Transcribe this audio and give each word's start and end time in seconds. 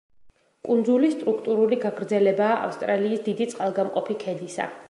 კუნძული 0.67 1.11
სტრუქტურული 1.15 1.79
გაგრძელებაა 1.85 2.57
ავსტრალიის 2.71 3.25
დიდი 3.31 3.51
წყალგამყოფი 3.55 4.23
ქედისა. 4.27 4.71